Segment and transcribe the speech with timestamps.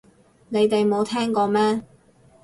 [0.49, 1.83] 你哋冇聽過咩